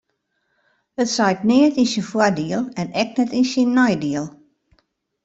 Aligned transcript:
It 1.01 1.09
seit 1.15 1.41
neat 1.49 1.75
yn 1.81 1.89
syn 1.93 2.07
foardiel 2.11 2.63
en 2.81 2.87
ek 3.01 3.09
net 3.17 3.31
yn 3.39 3.45
syn 3.51 3.69
neidiel. 3.77 4.25